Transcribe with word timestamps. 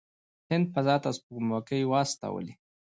هند 0.49 0.65
فضا 0.73 0.95
ته 1.03 1.09
سپوږمکۍ 1.17 1.81
واستولې. 1.87 2.53